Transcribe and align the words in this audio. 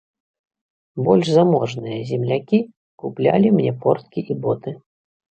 Больш 1.07 1.27
заможныя 1.33 1.99
землякі 2.11 2.59
куплялі 3.03 3.51
мне 3.57 3.71
порткі 3.83 4.19
і 4.31 4.39
боты. 4.47 4.73